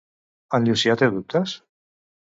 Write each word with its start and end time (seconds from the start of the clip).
En 0.59 0.65
Llucià 0.69 0.97
té 1.03 1.11
dubtes? 1.17 1.57